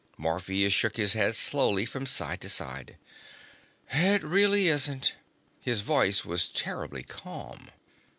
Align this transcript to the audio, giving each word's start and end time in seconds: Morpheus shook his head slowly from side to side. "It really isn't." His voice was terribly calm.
Morpheus 0.17 0.73
shook 0.73 0.97
his 0.97 1.13
head 1.13 1.35
slowly 1.35 1.85
from 1.85 2.07
side 2.07 2.41
to 2.41 2.49
side. 2.49 2.97
"It 3.93 4.23
really 4.23 4.67
isn't." 4.67 5.13
His 5.59 5.81
voice 5.81 6.25
was 6.25 6.47
terribly 6.47 7.03
calm. 7.03 7.69